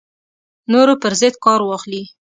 نورو 0.71 0.93
پر 1.01 1.13
ضد 1.21 1.35
کار 1.45 1.59
واخلي 1.63 2.01